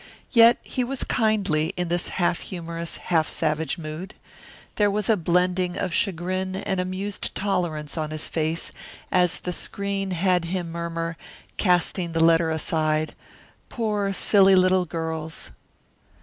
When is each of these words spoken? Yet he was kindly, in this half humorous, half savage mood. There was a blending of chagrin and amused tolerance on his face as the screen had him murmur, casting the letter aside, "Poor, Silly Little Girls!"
Yet 0.31 0.57
he 0.63 0.83
was 0.83 1.03
kindly, 1.03 1.75
in 1.77 1.89
this 1.89 2.07
half 2.09 2.39
humorous, 2.39 2.97
half 2.97 3.27
savage 3.29 3.77
mood. 3.77 4.15
There 4.77 4.89
was 4.89 5.09
a 5.11 5.15
blending 5.15 5.77
of 5.77 5.93
chagrin 5.93 6.55
and 6.55 6.79
amused 6.79 7.35
tolerance 7.35 7.99
on 7.99 8.09
his 8.09 8.27
face 8.27 8.71
as 9.11 9.41
the 9.41 9.53
screen 9.53 10.09
had 10.09 10.45
him 10.45 10.71
murmur, 10.71 11.17
casting 11.57 12.13
the 12.13 12.19
letter 12.19 12.49
aside, 12.49 13.13
"Poor, 13.69 14.11
Silly 14.11 14.55
Little 14.55 14.85
Girls!" 14.85 15.51